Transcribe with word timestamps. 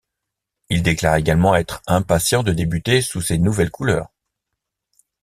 Il 0.71 0.81
déclare 0.81 1.17
également 1.17 1.55
être 1.55 1.83
impatient 1.85 2.41
de 2.41 2.53
débuter 2.53 3.03
sous 3.03 3.21
ses 3.21 3.37
nouvelles 3.37 3.69
couleurs. 3.69 4.09